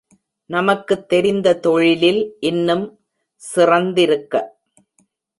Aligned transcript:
நமக்குத் 0.45 1.09
தெரிந்த 1.09 1.59
தொழிலில் 1.59 2.37
இன்னும் 2.39 2.99
சிறந்திருக்க. 3.55 4.43